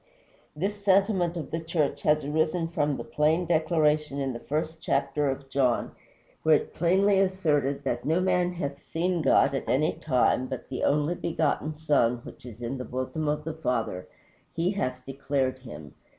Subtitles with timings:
[0.55, 5.29] This sentiment of the church has arisen from the plain declaration in the first chapter
[5.29, 5.91] of John,
[6.41, 10.69] where it is plainly asserted that "no man hath seen God at any time, but
[10.69, 14.07] the only begotten Son, which is in the bosom of the Father,
[14.55, 15.93] he hath declared him."